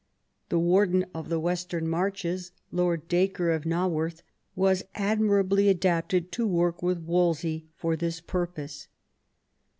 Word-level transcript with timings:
The 0.49 0.57
Warden 0.57 1.05
of 1.13 1.29
the 1.29 1.39
Western 1.39 1.87
Marches, 1.87 2.53
Lord 2.71 3.07
Dacre 3.07 3.51
of 3.51 3.67
Naworth, 3.67 4.23
was 4.55 4.81
admirably 4.95 5.69
adapted 5.69 6.31
to 6.31 6.47
work 6.47 6.81
with 6.81 7.03
Wolsey 7.03 7.67
for 7.75 7.95
this 7.95 8.19
purpose. 8.19 8.87